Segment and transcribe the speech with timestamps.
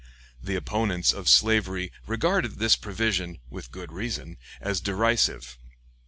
[0.41, 5.59] The opponents of slavery regarded this provision, with good reason, as derisive.